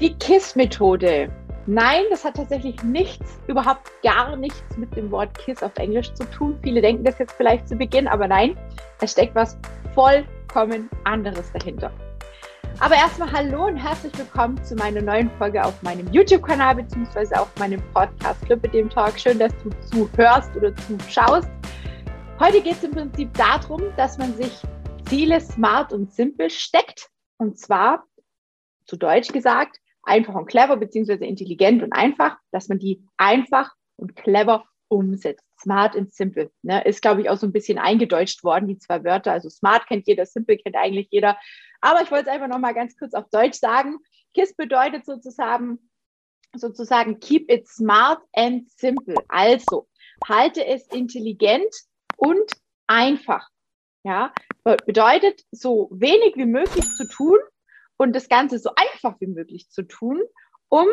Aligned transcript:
Die 0.00 0.14
KISS-Methode. 0.14 1.28
Nein, 1.66 2.04
das 2.10 2.24
hat 2.24 2.36
tatsächlich 2.36 2.80
nichts, 2.84 3.36
überhaupt 3.48 3.90
gar 4.04 4.36
nichts 4.36 4.76
mit 4.76 4.94
dem 4.94 5.10
Wort 5.10 5.36
KISS 5.36 5.60
auf 5.64 5.76
Englisch 5.76 6.14
zu 6.14 6.24
tun. 6.30 6.56
Viele 6.62 6.80
denken 6.80 7.02
das 7.02 7.18
jetzt 7.18 7.32
vielleicht 7.32 7.68
zu 7.68 7.74
Beginn, 7.74 8.06
aber 8.06 8.28
nein, 8.28 8.56
es 9.00 9.10
steckt 9.10 9.34
was 9.34 9.58
vollkommen 9.96 10.88
anderes 11.02 11.50
dahinter. 11.50 11.90
Aber 12.78 12.94
erstmal 12.94 13.32
hallo 13.32 13.66
und 13.66 13.76
herzlich 13.76 14.16
willkommen 14.16 14.62
zu 14.62 14.76
meiner 14.76 15.02
neuen 15.02 15.32
Folge 15.32 15.64
auf 15.64 15.82
meinem 15.82 16.06
YouTube-Kanal 16.12 16.76
beziehungsweise 16.76 17.40
auf 17.40 17.48
meinem 17.58 17.82
Podcast 17.92 18.40
Club 18.46 18.62
mit 18.62 18.74
dem 18.74 18.88
Talk. 18.88 19.18
Schön, 19.18 19.40
dass 19.40 19.52
du 19.64 19.70
zuhörst 19.90 20.54
oder 20.54 20.72
zuschaust. 20.76 21.50
Heute 22.38 22.60
geht 22.60 22.74
es 22.74 22.84
im 22.84 22.92
Prinzip 22.92 23.34
darum, 23.34 23.82
dass 23.96 24.16
man 24.16 24.32
sich 24.36 24.62
Ziele 25.08 25.40
smart 25.40 25.92
und 25.92 26.12
simpel 26.12 26.50
steckt. 26.50 27.10
Und 27.38 27.58
zwar, 27.58 28.04
zu 28.84 28.96
Deutsch 28.96 29.32
gesagt, 29.32 29.80
einfach 30.08 30.34
und 30.34 30.46
clever, 30.46 30.76
beziehungsweise 30.76 31.24
intelligent 31.24 31.82
und 31.82 31.92
einfach, 31.92 32.36
dass 32.50 32.68
man 32.68 32.78
die 32.78 33.04
einfach 33.16 33.72
und 33.96 34.16
clever 34.16 34.64
umsetzt. 34.88 35.44
Smart 35.60 35.96
und 35.96 36.12
simple. 36.12 36.50
Ne? 36.62 36.84
Ist, 36.84 37.02
glaube 37.02 37.20
ich, 37.20 37.30
auch 37.30 37.36
so 37.36 37.46
ein 37.46 37.52
bisschen 37.52 37.78
eingedeutscht 37.78 38.42
worden, 38.44 38.68
die 38.68 38.78
zwei 38.78 39.04
Wörter. 39.04 39.32
Also 39.32 39.48
smart 39.50 39.86
kennt 39.86 40.06
jeder, 40.06 40.24
simple 40.24 40.56
kennt 40.56 40.76
eigentlich 40.76 41.08
jeder. 41.10 41.36
Aber 41.80 42.02
ich 42.02 42.10
wollte 42.10 42.28
es 42.28 42.34
einfach 42.34 42.48
nochmal 42.48 42.74
ganz 42.74 42.96
kurz 42.96 43.14
auf 43.14 43.28
Deutsch 43.30 43.58
sagen. 43.58 43.98
KISS 44.34 44.54
bedeutet 44.54 45.04
sozusagen, 45.04 45.78
sozusagen 46.54 47.20
keep 47.20 47.50
it 47.50 47.68
smart 47.68 48.22
and 48.32 48.70
simple. 48.70 49.16
Also 49.28 49.88
halte 50.26 50.64
es 50.64 50.86
intelligent 50.88 51.74
und 52.16 52.50
einfach. 52.86 53.48
Ja, 54.04 54.32
bedeutet, 54.64 55.42
so 55.50 55.88
wenig 55.92 56.36
wie 56.36 56.46
möglich 56.46 56.84
zu 56.96 57.06
tun 57.08 57.38
und 57.98 58.16
das 58.16 58.28
Ganze 58.28 58.58
so 58.58 58.70
einfach 58.74 59.20
wie 59.20 59.26
möglich 59.26 59.68
zu 59.68 59.82
tun, 59.82 60.22
um 60.68 60.86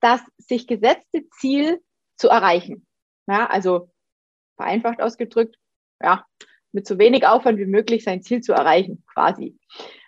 das 0.00 0.20
sich 0.36 0.66
gesetzte 0.66 1.28
Ziel 1.30 1.80
zu 2.16 2.28
erreichen. 2.28 2.86
Ja, 3.26 3.46
also 3.46 3.90
vereinfacht 4.56 5.00
ausgedrückt, 5.00 5.56
ja, 6.02 6.26
mit 6.72 6.86
so 6.86 6.98
wenig 6.98 7.26
Aufwand 7.26 7.58
wie 7.58 7.66
möglich 7.66 8.04
sein 8.04 8.22
Ziel 8.22 8.42
zu 8.42 8.52
erreichen, 8.52 9.02
quasi. 9.12 9.58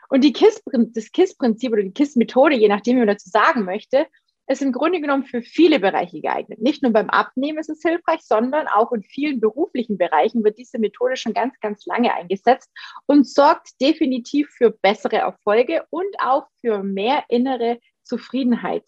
Und 0.08 0.25
die 0.25 0.33
KISS, 0.33 0.62
das 0.66 1.11
KISS-Prinzip 1.12 1.72
oder 1.72 1.83
die 1.83 1.92
KISS-Methode, 1.92 2.56
je 2.56 2.69
nachdem, 2.69 2.97
wie 2.97 3.00
man 3.00 3.09
dazu 3.09 3.31
sagen 3.31 3.64
möchte, 3.64 4.06
ist 4.53 4.62
im 4.62 4.72
Grunde 4.72 5.00
genommen 5.00 5.25
für 5.25 5.42
viele 5.42 5.81
Bereiche 5.81 6.20
geeignet. 6.20 6.61
Nicht 6.61 6.83
nur 6.83 6.92
beim 6.92 7.11
Abnehmen 7.11 7.58
ist 7.58 7.70
es 7.70 7.83
hilfreich, 7.83 8.20
sondern 8.22 8.69
auch 8.69 8.92
in 8.92 9.03
vielen 9.03 9.41
beruflichen 9.41 9.98
Bereichen 9.98 10.44
wird 10.44 10.59
diese 10.59 10.78
Methode 10.78 11.17
schon 11.17 11.34
ganz, 11.34 11.59
ganz 11.61 11.86
lange 11.86 12.14
eingesetzt 12.14 12.70
und 13.06 13.28
sorgt 13.28 13.81
definitiv 13.81 14.48
für 14.50 14.70
bessere 14.70 15.17
Erfolge 15.17 15.84
und 15.91 16.14
auch 16.19 16.47
für 16.61 16.83
mehr 16.83 17.25
innere 17.28 17.78
Zufriedenheit. 18.03 18.84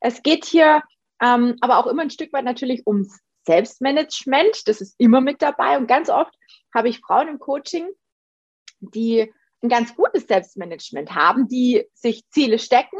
Es 0.00 0.22
geht 0.22 0.44
hier 0.44 0.82
ähm, 1.22 1.56
aber 1.60 1.78
auch 1.78 1.86
immer 1.86 2.02
ein 2.02 2.10
Stück 2.10 2.32
weit 2.32 2.44
natürlich 2.44 2.86
ums 2.86 3.20
Selbstmanagement. 3.46 4.66
Das 4.66 4.80
ist 4.80 4.94
immer 4.98 5.20
mit 5.20 5.40
dabei 5.40 5.78
und 5.78 5.86
ganz 5.86 6.10
oft 6.10 6.34
habe 6.74 6.88
ich 6.88 7.00
Frauen 7.00 7.28
im 7.28 7.38
Coaching, 7.38 7.88
die 8.80 9.32
ein 9.62 9.68
ganz 9.68 9.94
gutes 9.94 10.26
Selbstmanagement 10.26 11.14
haben, 11.14 11.46
die 11.46 11.84
sich 11.94 12.28
Ziele 12.30 12.58
stecken, 12.58 12.98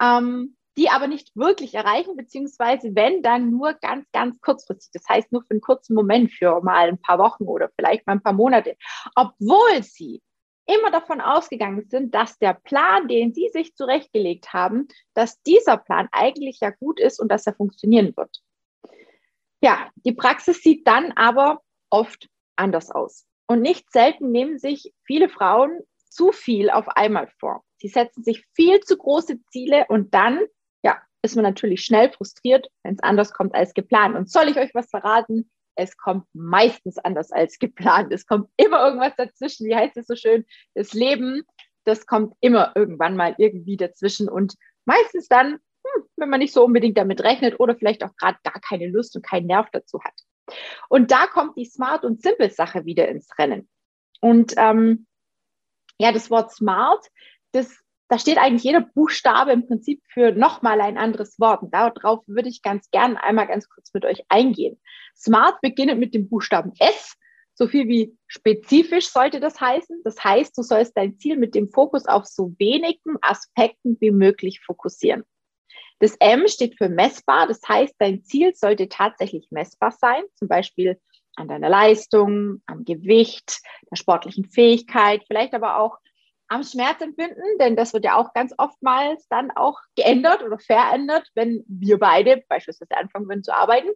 ähm, 0.00 0.56
die 0.76 0.90
aber 0.90 1.06
nicht 1.06 1.34
wirklich 1.34 1.74
erreichen, 1.74 2.16
beziehungsweise 2.16 2.94
wenn, 2.94 3.22
dann 3.22 3.50
nur 3.50 3.74
ganz, 3.74 4.06
ganz 4.12 4.40
kurzfristig. 4.40 4.90
Das 4.92 5.08
heißt 5.08 5.32
nur 5.32 5.42
für 5.42 5.52
einen 5.52 5.60
kurzen 5.60 5.94
Moment, 5.94 6.32
für 6.32 6.60
mal 6.60 6.88
ein 6.88 7.00
paar 7.00 7.18
Wochen 7.18 7.44
oder 7.44 7.70
vielleicht 7.76 8.06
mal 8.06 8.14
ein 8.14 8.22
paar 8.22 8.32
Monate. 8.32 8.76
Obwohl 9.14 9.82
sie 9.82 10.22
immer 10.66 10.90
davon 10.90 11.20
ausgegangen 11.20 11.86
sind, 11.88 12.14
dass 12.14 12.38
der 12.38 12.54
Plan, 12.54 13.08
den 13.08 13.32
sie 13.32 13.48
sich 13.52 13.74
zurechtgelegt 13.74 14.52
haben, 14.52 14.88
dass 15.14 15.40
dieser 15.42 15.76
Plan 15.76 16.08
eigentlich 16.12 16.58
ja 16.60 16.70
gut 16.70 17.00
ist 17.00 17.20
und 17.20 17.28
dass 17.28 17.46
er 17.46 17.54
funktionieren 17.54 18.16
wird. 18.16 18.42
Ja, 19.62 19.90
die 20.04 20.12
Praxis 20.12 20.60
sieht 20.62 20.86
dann 20.86 21.12
aber 21.12 21.62
oft 21.88 22.28
anders 22.56 22.90
aus. 22.90 23.26
Und 23.46 23.62
nicht 23.62 23.90
selten 23.92 24.32
nehmen 24.32 24.58
sich 24.58 24.92
viele 25.04 25.28
Frauen 25.28 25.80
zu 26.10 26.32
viel 26.32 26.68
auf 26.70 26.88
einmal 26.88 27.28
vor. 27.38 27.62
Sie 27.78 27.88
setzen 27.88 28.24
sich 28.24 28.44
viel 28.54 28.80
zu 28.80 28.96
große 28.96 29.38
Ziele 29.50 29.86
und 29.88 30.12
dann 30.14 30.40
ist 31.26 31.36
man 31.36 31.44
natürlich 31.44 31.84
schnell 31.84 32.10
frustriert, 32.10 32.68
wenn 32.82 32.94
es 32.94 33.02
anders 33.02 33.32
kommt 33.32 33.54
als 33.54 33.74
geplant. 33.74 34.16
Und 34.16 34.30
soll 34.30 34.48
ich 34.48 34.56
euch 34.56 34.74
was 34.74 34.88
verraten? 34.88 35.50
Es 35.74 35.96
kommt 35.96 36.26
meistens 36.32 36.96
anders 36.98 37.32
als 37.32 37.58
geplant. 37.58 38.12
Es 38.12 38.26
kommt 38.26 38.48
immer 38.56 38.84
irgendwas 38.84 39.14
dazwischen. 39.16 39.66
Wie 39.66 39.76
heißt 39.76 39.96
es 39.96 40.06
so 40.06 40.16
schön? 40.16 40.46
Das 40.74 40.94
Leben, 40.94 41.42
das 41.84 42.06
kommt 42.06 42.34
immer 42.40 42.72
irgendwann 42.74 43.16
mal 43.16 43.34
irgendwie 43.38 43.76
dazwischen. 43.76 44.28
Und 44.28 44.54
meistens 44.86 45.28
dann, 45.28 45.54
hm, 45.54 46.04
wenn 46.16 46.30
man 46.30 46.38
nicht 46.38 46.54
so 46.54 46.64
unbedingt 46.64 46.96
damit 46.96 47.22
rechnet 47.22 47.60
oder 47.60 47.76
vielleicht 47.76 48.02
auch 48.04 48.16
gerade 48.16 48.38
gar 48.42 48.60
keine 48.60 48.88
Lust 48.88 49.16
und 49.16 49.26
keinen 49.26 49.46
Nerv 49.46 49.68
dazu 49.72 50.00
hat. 50.02 50.14
Und 50.88 51.10
da 51.10 51.26
kommt 51.26 51.56
die 51.56 51.64
Smart- 51.64 52.04
und 52.04 52.22
Simple-Sache 52.22 52.84
wieder 52.84 53.08
ins 53.08 53.36
Rennen. 53.38 53.68
Und 54.20 54.54
ähm, 54.56 55.06
ja, 55.98 56.12
das 56.12 56.30
Wort 56.30 56.52
Smart, 56.52 57.04
das 57.52 57.82
da 58.08 58.18
steht 58.18 58.38
eigentlich 58.38 58.62
jeder 58.62 58.80
Buchstabe 58.80 59.52
im 59.52 59.66
Prinzip 59.66 60.00
für 60.08 60.32
nochmal 60.32 60.80
ein 60.80 60.96
anderes 60.96 61.38
Wort. 61.40 61.62
Und 61.62 61.74
darauf 61.74 62.22
würde 62.26 62.48
ich 62.48 62.62
ganz 62.62 62.90
gern 62.90 63.16
einmal 63.16 63.46
ganz 63.46 63.68
kurz 63.68 63.92
mit 63.92 64.04
euch 64.04 64.22
eingehen. 64.28 64.80
Smart 65.16 65.60
beginnt 65.60 65.98
mit 65.98 66.14
dem 66.14 66.28
Buchstaben 66.28 66.72
S. 66.78 67.16
So 67.54 67.66
viel 67.66 67.88
wie 67.88 68.16
spezifisch 68.26 69.08
sollte 69.08 69.40
das 69.40 69.60
heißen. 69.60 70.02
Das 70.04 70.22
heißt, 70.22 70.56
du 70.56 70.62
sollst 70.62 70.96
dein 70.96 71.18
Ziel 71.18 71.36
mit 71.36 71.54
dem 71.54 71.70
Fokus 71.70 72.06
auf 72.06 72.26
so 72.26 72.54
wenigen 72.58 73.16
Aspekten 73.22 73.96
wie 74.00 74.10
möglich 74.10 74.60
fokussieren. 74.60 75.24
Das 75.98 76.14
M 76.20 76.46
steht 76.46 76.76
für 76.76 76.90
messbar. 76.90 77.46
Das 77.48 77.60
heißt, 77.66 77.94
dein 77.98 78.22
Ziel 78.22 78.54
sollte 78.54 78.88
tatsächlich 78.88 79.48
messbar 79.50 79.90
sein. 79.90 80.22
Zum 80.34 80.48
Beispiel 80.48 81.00
an 81.34 81.48
deiner 81.48 81.70
Leistung, 81.70 82.62
am 82.66 82.84
Gewicht, 82.84 83.60
der 83.90 83.96
sportlichen 83.96 84.44
Fähigkeit, 84.44 85.22
vielleicht 85.26 85.54
aber 85.54 85.78
auch 85.78 85.98
am 86.48 86.62
Schmerzempfinden, 86.62 87.58
denn 87.58 87.76
das 87.76 87.92
wird 87.92 88.04
ja 88.04 88.16
auch 88.16 88.32
ganz 88.32 88.54
oftmals 88.56 89.26
dann 89.28 89.50
auch 89.50 89.80
geändert 89.96 90.42
oder 90.42 90.58
verändert, 90.58 91.28
wenn 91.34 91.64
wir 91.66 91.98
beide 91.98 92.44
beispielsweise 92.48 92.96
anfangen 92.96 93.28
würden 93.28 93.42
zu 93.42 93.54
arbeiten. 93.54 93.90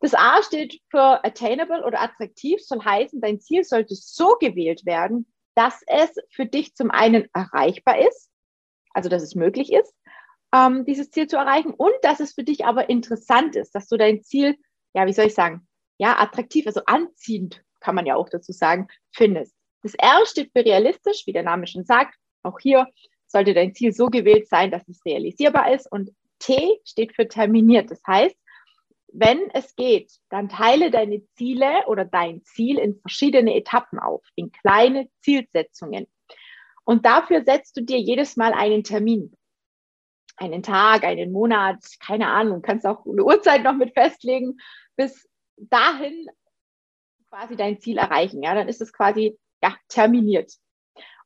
Das 0.00 0.14
A 0.14 0.42
steht 0.42 0.80
für 0.90 1.24
attainable 1.24 1.84
oder 1.84 2.00
attraktiv, 2.00 2.60
soll 2.60 2.84
heißen, 2.84 3.20
dein 3.20 3.40
Ziel 3.40 3.62
sollte 3.62 3.94
so 3.94 4.36
gewählt 4.40 4.84
werden, 4.84 5.32
dass 5.54 5.82
es 5.86 6.10
für 6.30 6.46
dich 6.46 6.74
zum 6.74 6.90
einen 6.90 7.28
erreichbar 7.32 7.98
ist, 7.98 8.30
also 8.92 9.08
dass 9.08 9.22
es 9.22 9.34
möglich 9.34 9.72
ist, 9.72 9.94
ähm, 10.52 10.84
dieses 10.84 11.10
Ziel 11.10 11.28
zu 11.28 11.36
erreichen 11.36 11.72
und 11.72 11.92
dass 12.02 12.20
es 12.20 12.34
für 12.34 12.42
dich 12.42 12.64
aber 12.64 12.90
interessant 12.90 13.54
ist, 13.54 13.74
dass 13.74 13.86
du 13.86 13.96
dein 13.96 14.22
Ziel, 14.22 14.56
ja, 14.92 15.06
wie 15.06 15.12
soll 15.12 15.26
ich 15.26 15.34
sagen, 15.34 15.68
ja, 15.98 16.18
attraktiv, 16.18 16.66
also 16.66 16.82
anziehend, 16.86 17.62
kann 17.80 17.94
man 17.94 18.06
ja 18.06 18.16
auch 18.16 18.28
dazu 18.28 18.52
sagen, 18.52 18.88
findest. 19.12 19.54
Das 19.82 19.94
R 19.94 20.24
steht 20.26 20.52
für 20.52 20.64
realistisch, 20.64 21.26
wie 21.26 21.32
der 21.32 21.42
Name 21.42 21.66
schon 21.66 21.84
sagt. 21.84 22.16
Auch 22.42 22.58
hier 22.60 22.86
sollte 23.26 23.54
dein 23.54 23.74
Ziel 23.74 23.92
so 23.92 24.06
gewählt 24.06 24.48
sein, 24.48 24.70
dass 24.70 24.86
es 24.88 25.04
realisierbar 25.04 25.72
ist. 25.72 25.90
Und 25.90 26.10
T 26.38 26.80
steht 26.84 27.14
für 27.14 27.28
terminiert. 27.28 27.90
Das 27.90 28.00
heißt, 28.06 28.36
wenn 29.12 29.50
es 29.50 29.76
geht, 29.76 30.12
dann 30.30 30.48
teile 30.48 30.90
deine 30.90 31.22
Ziele 31.34 31.86
oder 31.86 32.04
dein 32.04 32.42
Ziel 32.44 32.78
in 32.78 32.98
verschiedene 32.98 33.54
Etappen 33.54 33.98
auf, 33.98 34.22
in 34.36 34.50
kleine 34.52 35.08
Zielsetzungen. 35.20 36.06
Und 36.84 37.04
dafür 37.04 37.44
setzt 37.44 37.76
du 37.76 37.82
dir 37.82 37.98
jedes 37.98 38.36
Mal 38.36 38.52
einen 38.52 38.84
Termin. 38.84 39.36
Einen 40.36 40.62
Tag, 40.62 41.04
einen 41.04 41.30
Monat, 41.30 41.78
keine 42.00 42.28
Ahnung, 42.28 42.62
kannst 42.62 42.86
auch 42.86 43.04
eine 43.04 43.22
Uhrzeit 43.22 43.62
noch 43.62 43.74
mit 43.74 43.92
festlegen, 43.92 44.58
bis 44.96 45.28
dahin 45.56 46.26
quasi 47.28 47.54
dein 47.54 47.80
Ziel 47.80 47.98
erreichen. 47.98 48.42
Ja, 48.42 48.54
dann 48.54 48.68
ist 48.68 48.80
es 48.80 48.92
quasi 48.92 49.38
ja, 49.62 49.76
terminiert. 49.88 50.52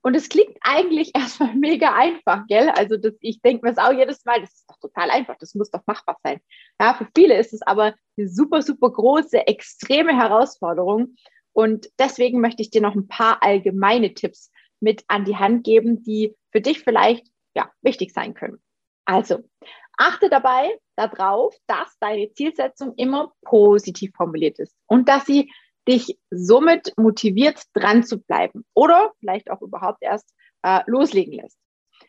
Und 0.02 0.14
es 0.14 0.28
klingt 0.28 0.56
eigentlich 0.60 1.10
erstmal 1.16 1.54
mega 1.54 1.94
einfach, 1.94 2.46
gell? 2.46 2.70
Also 2.70 2.96
das, 2.96 3.14
ich 3.20 3.40
denke 3.40 3.66
mir 3.66 3.72
es 3.72 3.78
auch 3.78 3.92
jedes 3.92 4.24
Mal, 4.24 4.40
das 4.40 4.54
ist 4.54 4.70
doch 4.70 4.78
total 4.78 5.10
einfach, 5.10 5.36
das 5.38 5.54
muss 5.54 5.70
doch 5.70 5.82
machbar 5.86 6.16
sein. 6.22 6.40
Ja, 6.80 6.94
für 6.94 7.08
viele 7.16 7.36
ist 7.36 7.52
es 7.52 7.62
aber 7.62 7.94
eine 8.16 8.28
super, 8.28 8.62
super 8.62 8.90
große, 8.90 9.46
extreme 9.46 10.16
Herausforderung. 10.16 11.16
Und 11.52 11.88
deswegen 11.98 12.40
möchte 12.40 12.62
ich 12.62 12.70
dir 12.70 12.82
noch 12.82 12.94
ein 12.94 13.08
paar 13.08 13.42
allgemeine 13.42 14.14
Tipps 14.14 14.52
mit 14.78 15.04
an 15.08 15.24
die 15.24 15.36
Hand 15.36 15.64
geben, 15.64 16.02
die 16.02 16.36
für 16.52 16.60
dich 16.60 16.80
vielleicht 16.80 17.26
ja, 17.56 17.70
wichtig 17.82 18.12
sein 18.12 18.34
können. 18.34 18.62
Also, 19.06 19.48
achte 19.96 20.28
dabei 20.28 20.78
darauf, 20.96 21.56
dass 21.66 21.96
deine 21.98 22.32
Zielsetzung 22.32 22.94
immer 22.96 23.32
positiv 23.42 24.12
formuliert 24.14 24.58
ist 24.58 24.76
und 24.86 25.08
dass 25.08 25.26
sie 25.26 25.50
dich 25.88 26.18
somit 26.30 26.92
motiviert, 26.96 27.62
dran 27.74 28.04
zu 28.04 28.18
bleiben 28.18 28.64
oder 28.74 29.12
vielleicht 29.20 29.50
auch 29.50 29.62
überhaupt 29.62 30.02
erst 30.02 30.34
äh, 30.62 30.80
loslegen 30.86 31.34
lässt. 31.34 31.58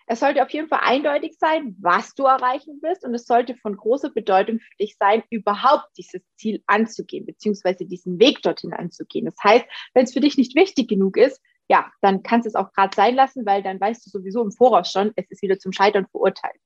Es 0.05 0.21
sollte 0.21 0.41
auf 0.43 0.49
jeden 0.49 0.69
Fall 0.69 0.79
eindeutig 0.83 1.37
sein, 1.37 1.75
was 1.79 2.13
du 2.13 2.23
erreichen 2.23 2.79
willst 2.81 3.03
und 3.03 3.13
es 3.13 3.25
sollte 3.25 3.55
von 3.55 3.75
großer 3.75 4.09
Bedeutung 4.09 4.59
für 4.59 4.77
dich 4.79 4.95
sein, 4.97 5.23
überhaupt 5.29 5.85
dieses 5.97 6.21
Ziel 6.37 6.63
anzugehen, 6.65 7.25
beziehungsweise 7.25 7.85
diesen 7.85 8.19
Weg 8.19 8.41
dorthin 8.41 8.73
anzugehen. 8.73 9.25
Das 9.25 9.35
heißt, 9.43 9.65
wenn 9.93 10.05
es 10.05 10.13
für 10.13 10.21
dich 10.21 10.37
nicht 10.37 10.55
wichtig 10.55 10.87
genug 10.87 11.17
ist, 11.17 11.41
ja, 11.69 11.91
dann 12.01 12.23
kannst 12.23 12.45
du 12.45 12.49
es 12.49 12.55
auch 12.55 12.71
gerade 12.71 12.95
sein 12.95 13.15
lassen, 13.15 13.45
weil 13.45 13.61
dann 13.61 13.79
weißt 13.79 14.05
du 14.05 14.09
sowieso 14.09 14.41
im 14.41 14.51
Voraus 14.51 14.91
schon, 14.91 15.11
es 15.17 15.29
ist 15.29 15.41
wieder 15.41 15.59
zum 15.59 15.73
Scheitern 15.73 16.07
verurteilt. 16.07 16.59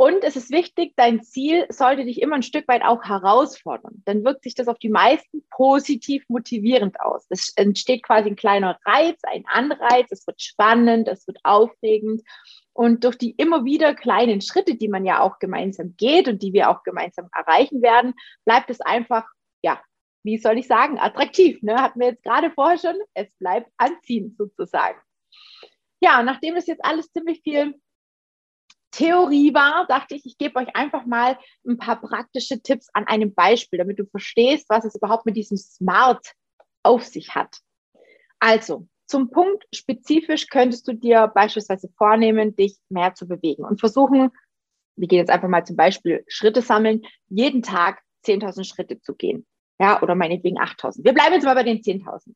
Und 0.00 0.24
es 0.24 0.34
ist 0.34 0.50
wichtig, 0.50 0.94
dein 0.96 1.22
Ziel 1.22 1.66
sollte 1.68 2.06
dich 2.06 2.22
immer 2.22 2.36
ein 2.36 2.42
Stück 2.42 2.66
weit 2.68 2.82
auch 2.82 3.04
herausfordern. 3.04 4.00
Dann 4.06 4.24
wirkt 4.24 4.44
sich 4.44 4.54
das 4.54 4.66
auf 4.66 4.78
die 4.78 4.88
meisten 4.88 5.42
positiv 5.50 6.24
motivierend 6.28 6.98
aus. 7.02 7.26
Es 7.28 7.52
entsteht 7.56 8.02
quasi 8.02 8.30
ein 8.30 8.36
kleiner 8.36 8.78
Reiz, 8.86 9.20
ein 9.24 9.44
Anreiz, 9.46 10.06
es 10.08 10.26
wird 10.26 10.40
spannend, 10.40 11.06
es 11.06 11.26
wird 11.26 11.36
aufregend. 11.44 12.22
Und 12.72 13.04
durch 13.04 13.18
die 13.18 13.32
immer 13.32 13.66
wieder 13.66 13.94
kleinen 13.94 14.40
Schritte, 14.40 14.74
die 14.74 14.88
man 14.88 15.04
ja 15.04 15.20
auch 15.20 15.38
gemeinsam 15.38 15.94
geht 15.98 16.28
und 16.28 16.42
die 16.42 16.54
wir 16.54 16.70
auch 16.70 16.82
gemeinsam 16.82 17.28
erreichen 17.36 17.82
werden, 17.82 18.14
bleibt 18.46 18.70
es 18.70 18.80
einfach, 18.80 19.26
ja, 19.60 19.82
wie 20.22 20.38
soll 20.38 20.56
ich 20.56 20.66
sagen, 20.66 20.98
attraktiv. 20.98 21.60
Ne? 21.60 21.74
Hatten 21.74 22.00
wir 22.00 22.06
jetzt 22.06 22.24
gerade 22.24 22.50
vorher 22.52 22.78
schon, 22.78 22.96
es 23.12 23.28
bleibt 23.38 23.70
anziehend 23.76 24.38
sozusagen. 24.38 24.98
Ja, 26.00 26.22
nachdem 26.22 26.54
das 26.54 26.66
jetzt 26.66 26.86
alles 26.86 27.12
ziemlich 27.12 27.42
viel 27.42 27.74
Theorie 28.90 29.54
war, 29.54 29.86
dachte 29.86 30.14
ich, 30.14 30.26
ich 30.26 30.38
gebe 30.38 30.58
euch 30.58 30.74
einfach 30.74 31.06
mal 31.06 31.38
ein 31.66 31.78
paar 31.78 32.00
praktische 32.00 32.60
Tipps 32.60 32.88
an 32.92 33.06
einem 33.06 33.34
Beispiel, 33.34 33.78
damit 33.78 33.98
du 33.98 34.04
verstehst, 34.06 34.66
was 34.68 34.84
es 34.84 34.94
überhaupt 34.94 35.26
mit 35.26 35.36
diesem 35.36 35.56
Smart 35.56 36.32
auf 36.82 37.04
sich 37.04 37.34
hat. 37.34 37.58
Also, 38.40 38.88
zum 39.06 39.30
Punkt 39.30 39.64
spezifisch 39.74 40.48
könntest 40.48 40.86
du 40.88 40.92
dir 40.92 41.28
beispielsweise 41.28 41.88
vornehmen, 41.96 42.54
dich 42.56 42.78
mehr 42.88 43.14
zu 43.14 43.26
bewegen 43.26 43.64
und 43.64 43.80
versuchen, 43.80 44.30
wir 44.96 45.08
gehen 45.08 45.18
jetzt 45.18 45.30
einfach 45.30 45.48
mal 45.48 45.64
zum 45.64 45.76
Beispiel 45.76 46.24
Schritte 46.28 46.62
sammeln, 46.62 47.02
jeden 47.28 47.62
Tag 47.62 48.02
10.000 48.24 48.64
Schritte 48.64 49.00
zu 49.00 49.14
gehen. 49.14 49.46
Ja, 49.80 50.02
oder 50.02 50.14
meinetwegen 50.14 50.58
8.000. 50.58 51.04
Wir 51.04 51.14
bleiben 51.14 51.34
jetzt 51.34 51.44
mal 51.44 51.54
bei 51.54 51.62
den 51.62 51.80
10.000. 51.80 52.34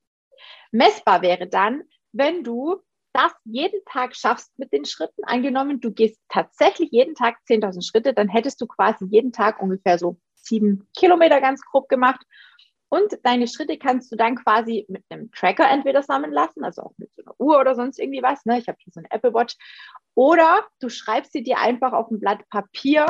Messbar 0.73 1.23
wäre 1.23 1.47
dann, 1.47 1.83
wenn 2.12 2.43
du 2.43 2.81
das 3.14 3.32
jeden 3.44 3.81
Tag 3.87 4.16
schaffst 4.16 4.58
mit 4.58 4.72
den 4.72 4.84
Schritten, 4.84 5.25
angenommen, 5.25 5.81
du 5.81 5.93
gehst 5.93 6.20
tatsächlich 6.28 6.90
jeden 6.90 7.14
Tag 7.14 7.38
10.000 7.49 7.88
Schritte, 7.88 8.12
dann 8.12 8.28
hättest 8.28 8.61
du 8.61 8.66
quasi 8.66 9.06
jeden 9.06 9.32
Tag 9.32 9.62
ungefähr 9.62 9.99
so 9.99 10.19
sieben 10.34 10.87
Kilometer 10.96 11.40
ganz 11.40 11.62
grob 11.62 11.88
gemacht. 11.88 12.20
Und 12.88 13.19
deine 13.22 13.49
Schritte 13.49 13.78
kannst 13.78 14.12
du 14.12 14.16
dann 14.16 14.37
quasi 14.37 14.84
mit 14.88 15.05
einem 15.08 15.31
Tracker 15.32 15.69
entweder 15.69 16.02
sammeln 16.02 16.32
lassen, 16.32 16.62
also 16.62 16.82
auch 16.82 16.93
mit 16.96 17.12
so 17.14 17.22
einer 17.22 17.34
Uhr 17.40 17.58
oder 17.58 17.75
sonst 17.75 17.99
irgendwie 17.99 18.22
was. 18.22 18.44
Ne? 18.44 18.58
Ich 18.58 18.69
habe 18.69 18.78
hier 18.81 18.93
so 18.93 19.00
eine 19.00 19.11
Apple 19.11 19.34
Watch. 19.34 19.56
Oder 20.14 20.64
du 20.81 20.88
schreibst 20.88 21.32
sie 21.32 21.43
dir 21.43 21.58
einfach 21.58 21.93
auf 21.93 22.11
ein 22.11 22.20
Blatt 22.20 22.49
Papier 22.50 23.06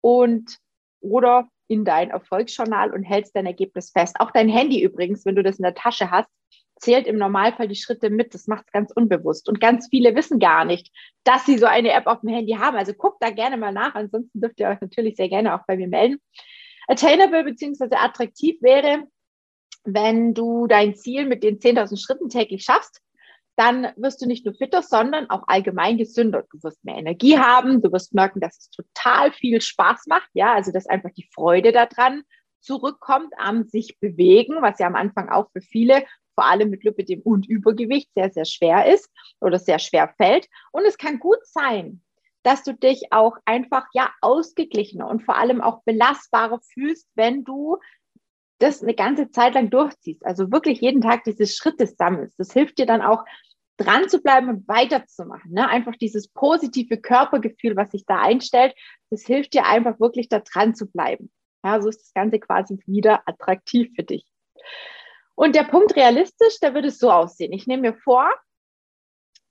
und 0.00 0.58
oder 1.00 1.48
in 1.68 1.84
dein 1.84 2.10
Erfolgsjournal 2.10 2.92
und 2.92 3.02
hältst 3.02 3.36
dein 3.36 3.46
Ergebnis 3.46 3.90
fest. 3.90 4.16
Auch 4.18 4.30
dein 4.30 4.48
Handy 4.48 4.82
übrigens, 4.82 5.24
wenn 5.24 5.36
du 5.36 5.42
das 5.42 5.58
in 5.58 5.62
der 5.62 5.74
Tasche 5.74 6.10
hast, 6.10 6.28
zählt 6.82 7.06
im 7.06 7.16
Normalfall 7.16 7.68
die 7.68 7.76
Schritte 7.76 8.10
mit. 8.10 8.34
Das 8.34 8.48
macht 8.48 8.64
es 8.66 8.72
ganz 8.72 8.92
unbewusst. 8.92 9.48
Und 9.48 9.60
ganz 9.60 9.88
viele 9.88 10.14
wissen 10.14 10.38
gar 10.38 10.64
nicht, 10.64 10.92
dass 11.24 11.46
sie 11.46 11.56
so 11.56 11.66
eine 11.66 11.92
App 11.92 12.06
auf 12.06 12.20
dem 12.20 12.30
Handy 12.30 12.54
haben. 12.54 12.76
Also 12.76 12.92
guckt 12.92 13.18
da 13.20 13.30
gerne 13.30 13.56
mal 13.56 13.72
nach. 13.72 13.94
Ansonsten 13.94 14.40
dürft 14.40 14.58
ihr 14.58 14.68
euch 14.68 14.80
natürlich 14.80 15.16
sehr 15.16 15.28
gerne 15.28 15.54
auch 15.54 15.64
bei 15.66 15.76
mir 15.76 15.88
melden. 15.88 16.20
Attainable 16.88 17.44
bzw. 17.44 17.94
attraktiv 17.94 18.60
wäre, 18.60 19.04
wenn 19.84 20.34
du 20.34 20.66
dein 20.66 20.96
Ziel 20.96 21.26
mit 21.26 21.44
den 21.44 21.58
10.000 21.58 22.04
Schritten 22.04 22.28
täglich 22.28 22.64
schaffst, 22.64 23.00
dann 23.56 23.92
wirst 23.96 24.20
du 24.20 24.26
nicht 24.26 24.44
nur 24.44 24.54
fitter, 24.54 24.82
sondern 24.82 25.30
auch 25.30 25.44
allgemein 25.46 25.98
gesünder. 25.98 26.44
Du 26.50 26.62
wirst 26.62 26.84
mehr 26.84 26.96
Energie 26.96 27.38
haben, 27.38 27.80
du 27.80 27.92
wirst 27.92 28.14
merken, 28.14 28.40
dass 28.40 28.58
es 28.58 28.70
total 28.70 29.32
viel 29.32 29.60
Spaß 29.60 30.06
macht, 30.06 30.30
ja, 30.32 30.54
also 30.54 30.72
dass 30.72 30.86
einfach 30.86 31.10
die 31.10 31.28
Freude 31.32 31.70
daran 31.70 32.22
zurückkommt 32.60 33.32
am 33.36 33.64
sich 33.64 33.98
bewegen, 34.00 34.56
was 34.60 34.78
ja 34.78 34.86
am 34.86 34.94
Anfang 34.94 35.28
auch 35.28 35.50
für 35.52 35.60
viele 35.60 36.04
vor 36.34 36.46
allem 36.46 36.70
mit 36.70 36.84
Lipidem 36.84 37.20
und 37.22 37.48
Übergewicht 37.48 38.10
sehr, 38.14 38.30
sehr 38.30 38.44
schwer 38.44 38.92
ist 38.92 39.10
oder 39.40 39.58
sehr 39.58 39.78
schwer 39.78 40.12
fällt. 40.16 40.48
Und 40.72 40.84
es 40.84 40.98
kann 40.98 41.18
gut 41.18 41.44
sein, 41.44 42.02
dass 42.42 42.64
du 42.64 42.74
dich 42.74 43.12
auch 43.12 43.36
einfach 43.44 43.86
ja 43.92 44.10
ausgeglichener 44.20 45.08
und 45.08 45.22
vor 45.22 45.36
allem 45.36 45.60
auch 45.60 45.82
belastbarer 45.84 46.60
fühlst, 46.60 47.08
wenn 47.14 47.44
du 47.44 47.78
das 48.58 48.82
eine 48.82 48.94
ganze 48.94 49.30
Zeit 49.30 49.54
lang 49.54 49.70
durchziehst. 49.70 50.24
Also 50.24 50.52
wirklich 50.52 50.80
jeden 50.80 51.00
Tag 51.00 51.24
diese 51.24 51.46
Schritte 51.46 51.86
sammelst. 51.86 52.38
Das 52.38 52.52
hilft 52.52 52.78
dir 52.78 52.86
dann 52.86 53.02
auch 53.02 53.24
dran 53.76 54.08
zu 54.08 54.22
bleiben 54.22 54.48
und 54.48 54.68
weiterzumachen. 54.68 55.52
Ne? 55.52 55.68
Einfach 55.68 55.96
dieses 55.96 56.28
positive 56.28 56.98
Körpergefühl, 56.98 57.76
was 57.76 57.90
sich 57.90 58.06
da 58.06 58.20
einstellt, 58.20 58.74
das 59.10 59.22
hilft 59.22 59.54
dir 59.54 59.66
einfach 59.66 59.98
wirklich 59.98 60.28
da 60.28 60.40
dran 60.40 60.74
zu 60.74 60.86
bleiben. 60.86 61.30
Ja, 61.64 61.80
so 61.80 61.88
ist 61.88 62.00
das 62.00 62.12
Ganze 62.12 62.38
quasi 62.38 62.78
wieder 62.86 63.22
attraktiv 63.26 63.90
für 63.94 64.02
dich. 64.02 64.24
Und 65.42 65.56
der 65.56 65.64
Punkt 65.64 65.96
realistisch, 65.96 66.60
der 66.60 66.72
würde 66.72 66.86
es 66.86 67.00
so 67.00 67.10
aussehen. 67.10 67.52
Ich 67.52 67.66
nehme 67.66 67.90
mir 67.90 67.94
vor, 67.94 68.30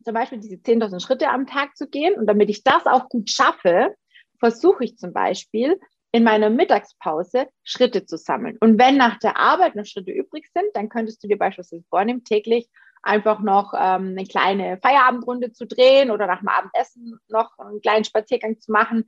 zum 0.05 0.13
Beispiel 0.13 0.39
diese 0.39 0.55
10.000 0.55 1.03
Schritte 1.03 1.27
am 1.27 1.47
Tag 1.47 1.75
zu 1.75 1.89
gehen. 1.89 2.17
Und 2.17 2.27
damit 2.27 2.49
ich 2.49 2.63
das 2.63 2.85
auch 2.85 3.09
gut 3.09 3.29
schaffe, 3.29 3.93
versuche 4.39 4.85
ich 4.85 4.95
zum 4.95 5.11
Beispiel 5.11 5.77
in 6.13 6.23
meiner 6.23 6.49
Mittagspause 6.49 7.47
Schritte 7.65 8.05
zu 8.05 8.15
sammeln. 8.15 8.55
Und 8.61 8.79
wenn 8.79 8.95
nach 8.95 9.19
der 9.19 9.35
Arbeit 9.35 9.75
noch 9.75 9.83
Schritte 9.83 10.11
übrig 10.11 10.49
sind, 10.53 10.67
dann 10.75 10.88
könntest 10.88 11.25
du 11.25 11.27
dir 11.27 11.38
beispielsweise 11.38 11.83
vornehmen, 11.89 12.23
täglich 12.23 12.69
einfach 13.03 13.41
noch 13.41 13.73
ähm, 13.73 14.15
eine 14.17 14.25
kleine 14.25 14.77
Feierabendrunde 14.77 15.51
zu 15.51 15.67
drehen 15.67 16.09
oder 16.09 16.25
nach 16.25 16.39
dem 16.39 16.47
Abendessen 16.47 17.19
noch 17.27 17.51
einen 17.57 17.81
kleinen 17.81 18.05
Spaziergang 18.05 18.61
zu 18.61 18.71
machen. 18.71 19.03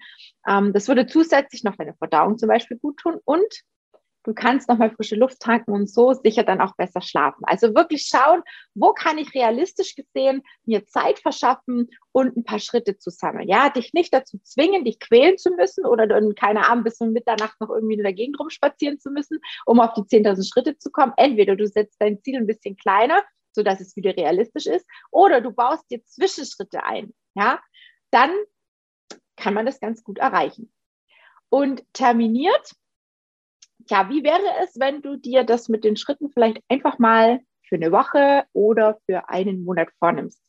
Ähm, 0.45 0.73
das 0.73 0.89
würde 0.89 1.07
zusätzlich 1.07 1.63
noch 1.63 1.77
deine 1.77 1.93
Verdauung 1.93 2.37
zum 2.37 2.49
Beispiel 2.49 2.77
gut 2.77 2.97
tun 2.97 3.21
und 3.23 3.63
Du 4.23 4.33
kannst 4.33 4.69
nochmal 4.69 4.91
frische 4.91 5.15
Luft 5.15 5.39
tanken 5.41 5.71
und 5.71 5.89
so 5.89 6.13
sicher 6.13 6.43
dann 6.43 6.61
auch 6.61 6.75
besser 6.75 7.01
schlafen. 7.01 7.43
Also 7.43 7.75
wirklich 7.75 8.05
schauen, 8.05 8.41
wo 8.73 8.93
kann 8.93 9.17
ich 9.17 9.33
realistisch 9.33 9.95
gesehen 9.95 10.43
mir 10.65 10.85
Zeit 10.85 11.19
verschaffen 11.19 11.89
und 12.13 12.37
ein 12.37 12.43
paar 12.45 12.59
Schritte 12.59 12.97
zu 12.97 13.09
sammeln. 13.09 13.49
Ja, 13.49 13.69
dich 13.69 13.93
nicht 13.93 14.13
dazu 14.13 14.37
zwingen, 14.39 14.85
dich 14.85 14.99
quälen 14.99 15.37
zu 15.37 15.51
müssen 15.51 15.85
oder 15.85 16.07
dann, 16.07 16.35
keine 16.35 16.69
Ahnung, 16.69 16.85
bis 16.85 17.01
um 17.01 17.11
Mitternacht 17.11 17.59
noch 17.59 17.69
irgendwie 17.69 17.95
in 17.95 18.03
der 18.03 18.13
Gegend 18.13 18.39
rumspazieren 18.39 18.99
zu 18.99 19.11
müssen, 19.11 19.39
um 19.65 19.81
auf 19.81 19.93
die 19.93 20.01
10.000 20.01 20.49
Schritte 20.49 20.77
zu 20.77 20.89
kommen. 20.89 21.13
Entweder 21.17 21.55
du 21.55 21.67
setzt 21.67 21.99
dein 21.99 22.21
Ziel 22.21 22.37
ein 22.37 22.47
bisschen 22.47 22.77
kleiner, 22.77 23.23
sodass 23.51 23.81
es 23.81 23.95
wieder 23.95 24.15
realistisch 24.15 24.67
ist, 24.67 24.85
oder 25.11 25.41
du 25.41 25.51
baust 25.51 25.89
dir 25.91 26.03
Zwischenschritte 26.05 26.83
ein. 26.83 27.13
Ja, 27.35 27.59
dann 28.11 28.31
kann 29.35 29.53
man 29.53 29.65
das 29.65 29.79
ganz 29.79 30.03
gut 30.03 30.19
erreichen. 30.19 30.71
Und 31.49 31.83
terminiert 31.93 32.73
ja, 33.89 34.09
wie 34.09 34.23
wäre 34.23 34.41
es, 34.63 34.79
wenn 34.79 35.01
du 35.01 35.17
dir 35.17 35.43
das 35.43 35.69
mit 35.69 35.83
den 35.83 35.95
Schritten 35.95 36.29
vielleicht 36.29 36.59
einfach 36.69 36.99
mal 36.99 37.39
für 37.67 37.75
eine 37.75 37.91
Woche 37.91 38.45
oder 38.53 38.99
für 39.05 39.29
einen 39.29 39.63
Monat 39.63 39.89
vornimmst? 39.99 40.41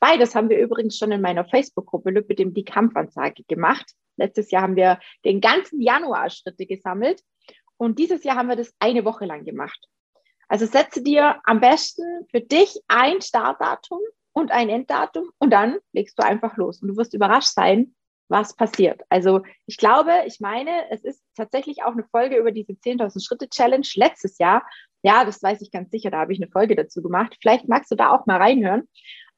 Beides 0.00 0.34
haben 0.34 0.48
wir 0.48 0.58
übrigens 0.58 0.98
schon 0.98 1.12
in 1.12 1.20
meiner 1.20 1.44
Facebook-Gruppe 1.44 2.12
mit 2.12 2.38
dem 2.38 2.54
die 2.54 2.64
Kampfansage 2.64 3.42
gemacht. 3.48 3.92
Letztes 4.16 4.50
Jahr 4.50 4.62
haben 4.62 4.76
wir 4.76 5.00
den 5.24 5.40
ganzen 5.40 5.80
Januar 5.80 6.30
Schritte 6.30 6.66
gesammelt 6.66 7.22
und 7.76 7.98
dieses 7.98 8.22
Jahr 8.24 8.36
haben 8.36 8.48
wir 8.48 8.56
das 8.56 8.72
eine 8.78 9.04
Woche 9.04 9.24
lang 9.24 9.44
gemacht. 9.44 9.88
Also 10.48 10.66
setze 10.66 11.02
dir 11.02 11.40
am 11.44 11.60
besten 11.60 12.26
für 12.30 12.40
dich 12.40 12.78
ein 12.86 13.20
Startdatum 13.20 14.00
und 14.32 14.52
ein 14.52 14.68
Enddatum 14.68 15.30
und 15.38 15.50
dann 15.50 15.78
legst 15.92 16.18
du 16.18 16.24
einfach 16.24 16.56
los 16.56 16.82
und 16.82 16.88
du 16.88 16.96
wirst 16.96 17.14
überrascht 17.14 17.54
sein, 17.54 17.94
was 18.28 18.56
passiert. 18.56 19.02
Also 19.08 19.42
ich 19.66 19.76
glaube, 19.76 20.12
ich 20.26 20.40
meine, 20.40 20.70
es 20.90 21.04
ist 21.04 21.22
tatsächlich 21.36 21.82
auch 21.82 21.92
eine 21.92 22.04
Folge 22.04 22.36
über 22.36 22.52
diese 22.52 22.72
10.000 22.72 23.24
Schritte 23.24 23.48
Challenge 23.48 23.86
letztes 23.94 24.38
Jahr. 24.38 24.66
Ja, 25.02 25.24
das 25.24 25.42
weiß 25.42 25.60
ich 25.60 25.70
ganz 25.70 25.90
sicher, 25.90 26.10
da 26.10 26.20
habe 26.20 26.32
ich 26.32 26.40
eine 26.40 26.50
Folge 26.50 26.76
dazu 26.76 27.02
gemacht. 27.02 27.36
Vielleicht 27.40 27.68
magst 27.68 27.90
du 27.90 27.96
da 27.96 28.10
auch 28.10 28.26
mal 28.26 28.38
reinhören. 28.38 28.88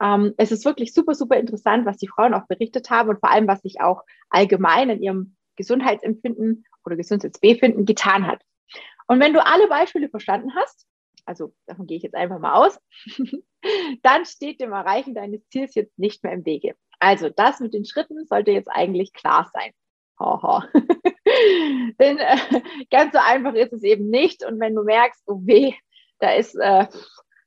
Ähm, 0.01 0.35
es 0.37 0.53
ist 0.53 0.65
wirklich 0.65 0.95
super, 0.95 1.15
super 1.15 1.37
interessant, 1.37 1.87
was 1.87 1.97
die 1.97 2.09
Frauen 2.09 2.35
auch 2.35 2.47
berichtet 2.47 2.91
haben 2.91 3.09
und 3.09 3.21
vor 3.21 3.31
allem, 3.31 3.49
was 3.49 3.63
sich 3.63 3.81
auch 3.81 4.03
allgemein 4.31 4.91
in 4.91 5.03
ihrem 5.03 5.37
Gesundheitsempfinden 5.57 6.65
oder 6.85 6.97
Gesundheitsbefinden 6.97 7.87
getan 7.87 8.27
hat. 8.27 8.43
Und 9.09 9.21
wenn 9.21 9.33
du 9.33 9.45
alle 9.45 9.69
Beispiele 9.69 10.09
verstanden 10.09 10.55
hast, 10.55 10.87
also 11.25 11.55
davon 11.67 11.87
gehe 11.87 11.97
ich 11.97 12.03
jetzt 12.03 12.15
einfach 12.15 12.39
mal 12.39 12.55
aus, 12.55 12.79
dann 14.03 14.25
steht 14.25 14.61
dem 14.61 14.73
Erreichen 14.73 15.15
deines 15.15 15.47
Ziels 15.49 15.75
jetzt 15.75 15.99
nicht 15.99 16.23
mehr 16.23 16.33
im 16.33 16.45
Wege. 16.45 16.75
Also 16.99 17.29
das 17.29 17.61
mit 17.61 17.75
den 17.75 17.85
Schritten 17.85 18.25
sollte 18.27 18.51
jetzt 18.51 18.69
eigentlich 18.69 19.13
klar 19.13 19.51
sein. 19.53 19.73
Haha. 20.19 20.69
Denn 22.01 22.19
äh, 22.19 22.37
ganz 22.91 23.13
so 23.13 23.19
einfach 23.19 23.55
ist 23.55 23.73
es 23.73 23.83
eben 23.83 24.09
nicht. 24.09 24.45
Und 24.45 24.61
wenn 24.61 24.75
du 24.75 24.83
merkst, 24.83 25.23
oh 25.27 25.41
weh, 25.43 25.75
da 26.19 26.33
ist 26.33 26.55
äh, 26.55 26.87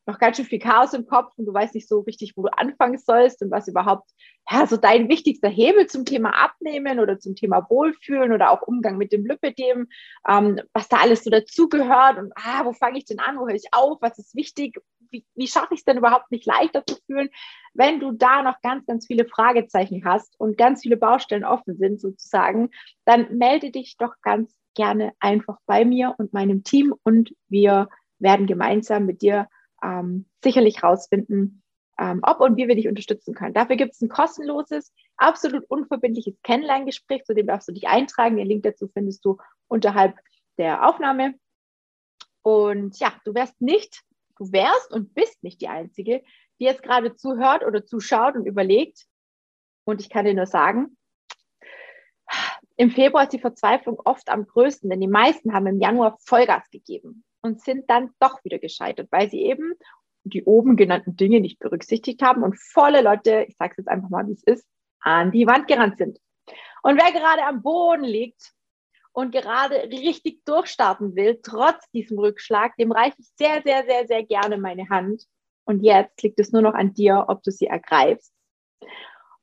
noch 0.09 0.19
ganz 0.19 0.37
schön 0.37 0.45
viel 0.45 0.59
Chaos 0.59 0.93
im 0.93 1.05
Kopf 1.05 1.31
und 1.37 1.45
du 1.45 1.53
weißt 1.53 1.75
nicht 1.75 1.87
so 1.87 1.99
richtig, 2.01 2.33
wo 2.35 2.43
du 2.43 2.49
anfangen 2.49 2.97
sollst 2.97 3.41
und 3.41 3.51
was 3.51 3.67
überhaupt 3.67 4.09
ja, 4.49 4.65
so 4.65 4.77
dein 4.77 5.07
wichtigster 5.07 5.49
Hebel 5.49 5.87
zum 5.87 6.05
Thema 6.05 6.31
Abnehmen 6.31 6.99
oder 6.99 7.19
zum 7.19 7.35
Thema 7.35 7.65
Wohlfühlen 7.69 8.33
oder 8.33 8.51
auch 8.51 8.63
Umgang 8.63 8.97
mit 8.97 9.11
dem 9.11 9.25
Lipidem, 9.25 9.87
ähm, 10.27 10.59
was 10.73 10.89
da 10.89 10.97
alles 10.97 11.23
so 11.23 11.29
dazugehört 11.29 12.17
und 12.17 12.33
ah, 12.35 12.65
wo 12.65 12.73
fange 12.73 12.97
ich 12.97 13.05
denn 13.05 13.19
an, 13.19 13.37
wo 13.37 13.47
höre 13.47 13.55
ich 13.55 13.67
auf, 13.71 13.99
was 14.01 14.17
ist 14.17 14.35
wichtig, 14.35 14.77
wie, 15.11 15.25
wie 15.35 15.47
schaffe 15.47 15.73
ich 15.73 15.79
es 15.79 15.85
denn 15.85 15.97
überhaupt 15.97 16.31
nicht 16.31 16.45
leichter 16.45 16.85
zu 16.85 16.97
fühlen, 17.05 17.29
wenn 17.73 17.99
du 17.99 18.11
da 18.11 18.43
noch 18.43 18.61
ganz, 18.61 18.85
ganz 18.85 19.07
viele 19.07 19.25
Fragezeichen 19.25 20.03
hast 20.05 20.39
und 20.39 20.57
ganz 20.57 20.81
viele 20.81 20.97
Baustellen 20.97 21.45
offen 21.45 21.77
sind 21.77 21.99
sozusagen, 21.99 22.69
dann 23.05 23.37
melde 23.37 23.71
dich 23.71 23.97
doch 23.97 24.15
ganz 24.21 24.55
gerne 24.75 25.13
einfach 25.19 25.57
bei 25.65 25.85
mir 25.85 26.15
und 26.17 26.33
meinem 26.33 26.63
Team 26.63 26.93
und 27.03 27.33
wir 27.47 27.89
werden 28.19 28.47
gemeinsam 28.47 29.05
mit 29.05 29.21
dir 29.21 29.47
ähm, 29.83 30.25
sicherlich 30.43 30.83
rausfinden, 30.83 31.63
ähm, 31.97 32.19
ob 32.23 32.39
und 32.39 32.57
wie 32.57 32.67
wir 32.67 32.75
dich 32.75 32.87
unterstützen 32.87 33.33
können. 33.33 33.53
Dafür 33.53 33.75
gibt 33.75 33.93
es 33.93 34.01
ein 34.01 34.09
kostenloses, 34.09 34.93
absolut 35.17 35.65
unverbindliches 35.69 36.41
Kennenlerngespräch, 36.43 37.23
zu 37.25 37.33
dem 37.33 37.47
darfst 37.47 37.67
du 37.67 37.73
dich 37.73 37.87
eintragen. 37.87 38.37
Den 38.37 38.47
Link 38.47 38.63
dazu 38.63 38.87
findest 38.87 39.23
du 39.25 39.37
unterhalb 39.67 40.15
der 40.57 40.87
Aufnahme. 40.87 41.35
Und 42.41 42.99
ja, 42.99 43.13
du 43.25 43.33
wärst 43.33 43.59
nicht, 43.61 44.01
du 44.39 44.51
wärst 44.51 44.91
und 44.91 45.13
bist 45.13 45.43
nicht 45.43 45.61
die 45.61 45.67
Einzige, 45.67 46.23
die 46.59 46.65
jetzt 46.65 46.83
gerade 46.83 47.15
zuhört 47.15 47.63
oder 47.63 47.85
zuschaut 47.85 48.35
und 48.35 48.45
überlegt. 48.45 49.05
Und 49.85 50.01
ich 50.01 50.09
kann 50.09 50.25
dir 50.25 50.33
nur 50.33 50.45
sagen, 50.45 50.97
im 52.77 52.91
Februar 52.91 53.23
ist 53.23 53.33
die 53.33 53.39
Verzweiflung 53.39 53.99
oft 54.05 54.29
am 54.29 54.45
größten, 54.45 54.89
denn 54.89 55.01
die 55.01 55.07
meisten 55.07 55.53
haben 55.53 55.67
im 55.67 55.79
Januar 55.79 56.17
Vollgas 56.21 56.69
gegeben 56.69 57.23
und 57.41 57.61
sind 57.61 57.89
dann 57.89 58.11
doch 58.19 58.43
wieder 58.43 58.59
gescheitert, 58.59 59.09
weil 59.11 59.29
sie 59.29 59.41
eben 59.41 59.73
die 60.23 60.43
oben 60.43 60.75
genannten 60.75 61.15
Dinge 61.15 61.41
nicht 61.41 61.59
berücksichtigt 61.59 62.21
haben 62.21 62.43
und 62.43 62.59
volle 62.59 63.01
Leute, 63.01 63.45
ich 63.47 63.57
sage 63.57 63.71
es 63.71 63.77
jetzt 63.77 63.89
einfach 63.89 64.09
mal, 64.09 64.27
wie 64.27 64.33
es 64.33 64.43
ist, 64.43 64.65
an 65.01 65.31
die 65.31 65.47
Wand 65.47 65.67
gerannt 65.67 65.97
sind. 65.97 66.19
Und 66.83 67.01
wer 67.01 67.11
gerade 67.11 67.43
am 67.43 67.61
Boden 67.61 68.03
liegt 68.03 68.53
und 69.19 69.31
gerade 69.31 69.75
richtig 69.89 70.43
durchstarten 70.45 71.15
will, 71.15 71.39
trotz 71.43 71.89
diesem 71.91 72.19
Rückschlag, 72.19 72.75
dem 72.77 72.91
reiche 72.91 73.17
ich 73.19 73.27
sehr, 73.37 73.61
sehr, 73.63 73.83
sehr, 73.85 74.07
sehr 74.07 74.23
gerne 74.23 74.57
meine 74.57 74.89
Hand. 74.89 75.25
Und 75.65 75.83
jetzt 75.83 76.23
liegt 76.23 76.39
es 76.39 76.51
nur 76.51 76.61
noch 76.61 76.73
an 76.73 76.93
dir, 76.93 77.25
ob 77.27 77.43
du 77.43 77.51
sie 77.51 77.67
ergreifst 77.67 78.33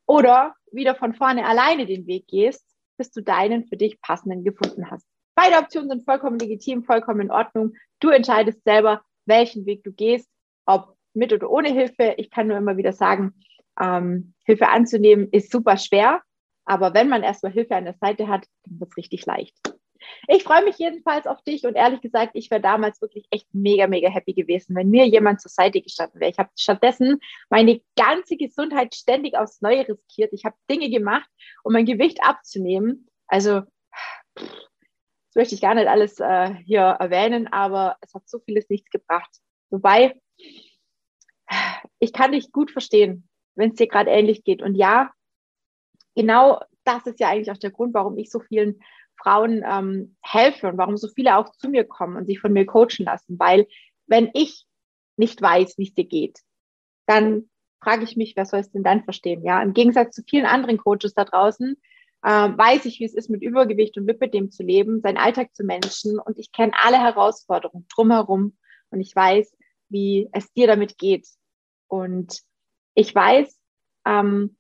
oder 0.07 0.55
wieder 0.73 0.95
von 0.95 1.15
vorne 1.15 1.47
alleine 1.47 1.85
den 1.87 2.07
Weg 2.07 2.27
gehst, 2.27 2.65
bis 2.97 3.11
du 3.11 3.23
deinen 3.23 3.67
für 3.67 3.77
dich 3.77 4.01
passenden 4.01 4.45
gefunden 4.45 4.91
hast. 4.91 5.07
Beide 5.35 5.59
Optionen 5.59 5.91
sind 5.91 6.05
vollkommen 6.05 6.39
legitim, 6.39 6.85
vollkommen 6.85 7.21
in 7.21 7.31
Ordnung. 7.31 7.75
Du 8.01 8.09
entscheidest 8.09 8.65
selber, 8.65 9.03
welchen 9.27 9.67
Weg 9.67 9.85
du 9.85 9.93
gehst 9.93 10.31
ob 10.67 10.97
mit 11.15 11.33
oder 11.33 11.49
ohne 11.51 11.69
Hilfe. 11.69 12.15
Ich 12.19 12.31
kann 12.31 12.49
nur 12.49 12.59
immer 12.59 12.77
wieder 12.77 12.93
sagen, 12.93 13.35
ähm, 13.81 14.35
Hilfe 14.45 14.69
anzunehmen 14.69 15.29
ist 15.31 15.51
super 15.51 15.77
schwer, 15.77 16.23
aber 16.67 16.93
wenn 16.95 17.09
man 17.09 17.23
erstmal 17.23 17.53
Hilfe 17.53 17.77
an 17.77 17.85
der 17.85 17.95
Seite 17.95 18.29
hat, 18.29 18.47
dann 18.65 18.81
wird 18.81 18.91
es 18.91 18.97
richtig 18.97 19.25
leicht. 19.25 19.57
Ich 20.29 20.45
freue 20.45 20.65
mich 20.65 20.77
jedenfalls 20.79 21.27
auf 21.27 21.43
dich 21.43 21.65
und 21.65 21.75
ehrlich 21.75 22.01
gesagt, 22.01 22.33
ich 22.35 22.51
wäre 22.51 22.61
damals 22.61 23.01
wirklich 23.01 23.27
echt 23.31 23.47
mega, 23.55 23.87
mega 23.87 24.09
happy 24.09 24.35
gewesen, 24.35 24.77
wenn 24.77 24.91
mir 24.91 25.07
jemand 25.07 25.41
zur 25.41 25.51
Seite 25.51 25.81
gestanden 25.81 26.21
wäre. 26.21 26.31
Ich 26.31 26.39
habe 26.39 26.51
stattdessen 26.57 27.21
meine 27.49 27.81
ganze 27.97 28.37
Gesundheit 28.37 28.95
ständig 28.95 29.37
aufs 29.37 29.61
Neue 29.63 29.89
riskiert. 29.89 30.33
Ich 30.33 30.45
habe 30.45 30.57
Dinge 30.71 30.91
gemacht, 30.91 31.29
um 31.65 31.73
mein 31.73 31.87
Gewicht 31.87 32.23
abzunehmen. 32.23 33.09
Also, 33.27 33.63
das 34.35 35.35
möchte 35.35 35.55
ich 35.55 35.61
gar 35.61 35.75
nicht 35.75 35.89
alles 35.89 36.21
äh, 36.21 36.55
hier 36.65 36.81
erwähnen, 36.81 37.47
aber 37.49 37.97
es 38.01 38.15
hat 38.15 38.29
so 38.29 38.39
vieles 38.41 38.69
nichts 38.69 38.91
gebracht. 38.91 39.31
Wobei, 39.71 40.21
ich 41.99 42.13
kann 42.13 42.33
dich 42.33 42.53
gut 42.53 42.71
verstehen, 42.71 43.29
wenn 43.55 43.71
es 43.71 43.77
dir 43.77 43.89
gerade 43.89 44.11
ähnlich 44.11 44.45
geht. 44.45 44.63
Und 44.63 44.75
ja, 44.75 45.11
genau 46.17 46.61
das 46.85 47.07
ist 47.07 47.21
ja 47.21 47.29
eigentlich 47.29 47.51
auch 47.53 47.59
der 47.59 47.71
Grund, 47.71 47.95
warum 47.95 48.19
ich 48.19 48.31
so 48.31 48.41
vielen 48.41 48.81
Frauen 49.17 49.65
ähm, 49.65 50.17
helfe 50.23 50.69
und 50.69 50.79
warum 50.79 50.97
so 50.97 51.09
viele 51.09 51.37
auch 51.37 51.51
zu 51.53 51.69
mir 51.69 51.85
kommen 51.85 52.17
und 52.17 52.27
sich 52.27 52.41
von 52.41 52.53
mir 52.53 52.67
coachen 52.67 53.05
lassen. 53.05 53.39
Weil 53.39 53.67
wenn 54.07 54.31
ich 54.35 54.67
nicht 55.17 55.41
weiß, 55.41 55.79
wie 55.79 55.85
es 55.85 55.95
dir 55.95 56.05
geht, 56.05 56.41
dann 57.07 57.49
frage 57.83 58.05
ich 58.05 58.17
mich, 58.17 58.35
wer 58.37 58.47
soll 58.47 58.61
es 58.61 58.73
denn 58.73 58.83
dann 58.83 59.05
verstehen? 59.05 59.45
Ja, 59.45 59.63
im 59.63 59.73
Gegensatz 59.73 60.15
zu 60.15 60.23
vielen 60.29 60.47
anderen 60.47 60.79
Coaches 60.79 61.15
da 61.15 61.25
draußen 61.25 61.77
äh, 62.23 62.29
weiß 62.29 62.87
ich, 62.87 62.99
wie 62.99 63.05
es 63.05 63.15
ist, 63.15 63.31
mit 63.31 63.43
Übergewicht 63.43 63.97
und 63.97 64.05
mit 64.05 64.35
dem 64.35 64.51
zu 64.51 64.65
leben, 64.65 65.01
seinen 65.01 65.17
Alltag 65.17 65.55
zu 65.55 65.65
managen 65.65 66.19
und 66.19 66.39
ich 66.39 66.51
kenne 66.51 66.73
alle 66.83 66.99
Herausforderungen 66.99 67.87
drumherum 67.95 68.57
und 68.91 69.01
ich 69.01 69.15
weiß, 69.15 69.57
wie 69.89 70.29
es 70.33 70.53
dir 70.53 70.67
damit 70.67 70.99
geht. 70.99 71.29
Und 71.87 72.41
ich 72.95 73.15
weiß, 73.15 73.57
ähm, 74.07 74.57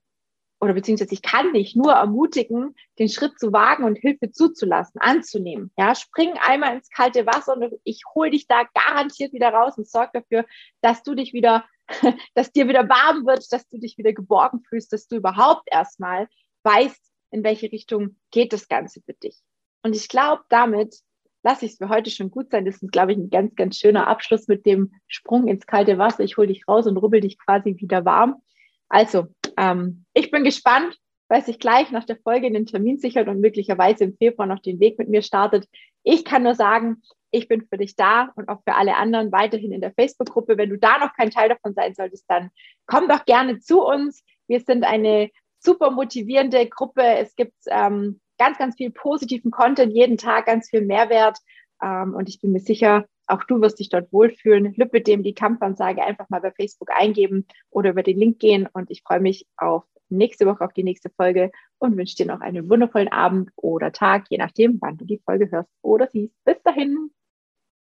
oder 0.61 0.73
beziehungsweise 0.73 1.13
ich 1.13 1.23
kann 1.23 1.53
dich 1.53 1.77
nur 1.77 1.93
ermutigen, 1.93 2.75
den 2.99 3.09
Schritt 3.09 3.39
zu 3.39 3.53
wagen 3.53 3.85
und 3.85 3.99
Hilfe 3.99 4.31
zuzulassen, 4.31 5.01
anzunehmen. 5.01 5.71
Ja, 5.77 5.95
spring 5.95 6.33
einmal 6.41 6.77
ins 6.77 6.89
kalte 6.91 7.27
Wasser 7.27 7.57
und 7.57 7.75
ich 7.85 8.03
hole 8.15 8.31
dich 8.31 8.47
da 8.47 8.65
garantiert 8.75 9.33
wieder 9.33 9.51
raus 9.51 9.77
und 9.77 9.89
sorge 9.89 10.11
dafür, 10.15 10.47
dass 10.81 11.03
du 11.03 11.15
dich 11.15 11.33
wieder, 11.33 11.65
dass 12.35 12.53
dir 12.53 12.69
wieder 12.69 12.89
warm 12.89 13.27
wird, 13.27 13.53
dass 13.53 13.69
du 13.69 13.79
dich 13.79 13.99
wieder 13.99 14.13
geborgen 14.13 14.63
fühlst, 14.69 14.93
dass 14.93 15.09
du 15.09 15.17
überhaupt 15.17 15.69
erstmal 15.71 16.29
weißt, 16.63 17.13
in 17.31 17.45
welche 17.45 17.71
Richtung 17.71 18.17
geht 18.31 18.53
das 18.53 18.69
Ganze 18.69 19.03
für 19.03 19.15
dich. 19.15 19.41
Und 19.83 19.95
ich 19.95 20.09
glaube, 20.09 20.43
damit 20.49 20.97
lasse 21.43 21.67
ich 21.67 21.73
es 21.73 21.79
für 21.79 21.89
heute 21.89 22.11
schon 22.11 22.31
gut 22.31 22.51
sein. 22.51 22.65
Das 22.65 22.83
ist, 22.83 22.91
glaube 22.91 23.13
ich, 23.13 23.19
ein 23.19 23.31
ganz, 23.31 23.55
ganz 23.55 23.79
schöner 23.79 24.09
Abschluss 24.09 24.49
mit 24.49 24.67
dem 24.67 24.93
Sprung 25.07 25.47
ins 25.47 25.67
kalte 25.67 25.99
Wasser. 25.99 26.25
Ich 26.25 26.37
hole 26.37 26.49
dich 26.49 26.67
raus 26.67 26.87
und 26.87 26.97
rubbel 26.97 27.21
dich 27.21 27.39
quasi 27.39 27.77
wieder 27.79 28.05
warm. 28.05 28.43
Also, 28.89 29.27
ähm, 29.57 30.05
ich 30.15 30.31
bin 30.31 30.45
gespannt, 30.45 30.99
weil 31.29 31.45
sich 31.45 31.59
gleich 31.59 31.91
nach 31.91 32.05
der 32.05 32.17
Folge 32.17 32.51
den 32.51 32.67
Termin 32.67 32.99
sichert 32.99 33.29
und 33.29 33.41
möglicherweise 33.41 34.05
im 34.05 34.17
Februar 34.17 34.47
noch 34.47 34.61
den 34.61 34.81
Weg 34.81 34.99
mit 34.99 35.09
mir 35.09 35.23
startet. 35.23 35.69
Ich 36.03 36.25
kann 36.25 36.45
nur 36.45 36.55
sagen, 36.55 37.03
ich 37.31 37.49
bin 37.49 37.67
für 37.67 37.77
dich 37.77 37.97
da 37.97 38.33
und 38.37 38.49
auch 38.49 38.63
für 38.65 38.75
alle 38.75 38.97
anderen 38.97 39.33
weiterhin 39.33 39.73
in 39.73 39.81
der 39.81 39.93
Facebook-Gruppe. 39.93 40.57
Wenn 40.57 40.71
du 40.71 40.79
da 40.79 40.99
noch 40.99 41.15
kein 41.15 41.31
Teil 41.31 41.49
davon 41.49 41.75
sein 41.75 41.95
solltest, 41.95 42.25
dann 42.29 42.51
komm 42.87 43.09
doch 43.09 43.25
gerne 43.25 43.59
zu 43.59 43.85
uns. 43.85 44.25
Wir 44.47 44.61
sind 44.61 44.85
eine 44.85 45.31
super 45.59 45.91
motivierende 45.91 46.67
Gruppe. 46.69 47.03
Es 47.03 47.35
gibt 47.35 47.57
ähm, 47.69 48.21
ganz, 48.39 48.59
ganz 48.59 48.77
viel 48.77 48.91
positiven 48.91 49.51
Content, 49.51 49.93
jeden 49.93 50.17
Tag 50.17 50.47
ganz 50.47 50.71
viel 50.71 50.83
Mehrwert. 50.83 51.39
Ähm, 51.83 52.15
und 52.15 52.29
ich 52.29 52.41
bin 52.41 52.53
mir 52.53 52.61
sicher, 52.61 53.07
auch 53.27 53.45
du 53.45 53.61
wirst 53.61 53.79
dich 53.79 53.89
dort 53.89 54.13
wohlfühlen. 54.13 54.75
Lüppe 54.77 55.01
dem 55.01 55.23
die 55.23 55.35
Kampfansage 55.35 56.03
einfach 56.03 56.29
mal 56.29 56.41
bei 56.41 56.53
Facebook 56.53 56.91
eingeben 56.91 57.47
oder 57.71 57.91
über 57.91 58.03
den 58.03 58.19
Link 58.19 58.39
gehen. 58.39 58.69
Und 58.73 58.91
ich 58.91 59.03
freue 59.03 59.21
mich 59.21 59.47
auf 59.57 59.85
nächste 60.09 60.47
Woche, 60.47 60.65
auf 60.65 60.73
die 60.73 60.85
nächste 60.85 61.11
Folge 61.11 61.51
und 61.79 61.97
wünsche 61.97 62.17
dir 62.17 62.27
noch 62.27 62.41
einen 62.41 62.69
wundervollen 62.69 63.09
Abend 63.09 63.51
oder 63.57 63.93
Tag, 63.93 64.27
je 64.31 64.39
nachdem, 64.39 64.79
wann 64.81 64.97
du 64.97 65.05
die 65.05 65.21
Folge 65.25 65.51
hörst 65.51 65.71
oder 65.83 66.07
siehst. 66.07 66.35
Bis 66.45 66.63
dahin. 66.63 67.11